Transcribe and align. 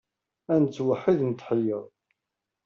Ad 0.53 0.59
nettweḥḥid 0.61 1.19
netḥeyyeṛ. 1.25 1.83